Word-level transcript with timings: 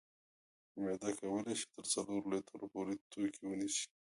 معده 0.81 1.11
کولی 1.19 1.53
شي 1.59 1.67
تر 1.75 1.83
څلورو 1.93 2.29
لیترو 2.33 2.65
پورې 2.73 2.93
توکي 3.11 3.43
ونیسي. 3.47 3.85